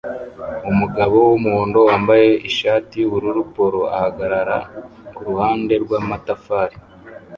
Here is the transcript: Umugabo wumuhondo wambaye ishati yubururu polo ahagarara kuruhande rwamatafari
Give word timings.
Umugabo 0.69 1.15
wumuhondo 1.29 1.79
wambaye 1.87 2.27
ishati 2.49 2.93
yubururu 3.01 3.41
polo 3.55 3.81
ahagarara 3.97 4.57
kuruhande 5.15 5.73
rwamatafari 5.83 6.75